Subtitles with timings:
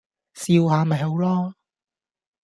[0.33, 1.53] 笑下咪好囉